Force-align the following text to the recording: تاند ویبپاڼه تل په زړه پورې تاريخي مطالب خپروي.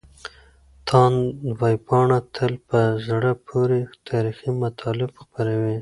تاند 0.87 1.17
ویبپاڼه 1.61 2.17
تل 2.35 2.53
په 2.67 2.79
زړه 3.07 3.31
پورې 3.47 3.79
تاريخي 4.09 4.49
مطالب 4.63 5.11
خپروي. 5.21 5.75